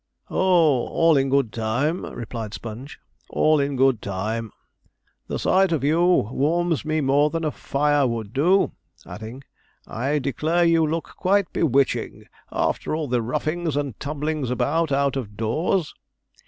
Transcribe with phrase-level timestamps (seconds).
[0.31, 0.87] 'Oh!
[0.87, 4.51] all in good time,' replied Sponge, 'all in good time.
[5.27, 8.71] The sight of you warms me more than a fire would do';
[9.05, 9.43] adding,
[9.85, 15.37] 'I declare you look quite bewitching, after all the roughings and tumblings about out of
[15.37, 15.93] doors.'